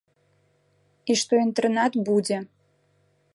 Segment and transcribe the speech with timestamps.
[1.13, 2.37] І што інтэрнат будзе.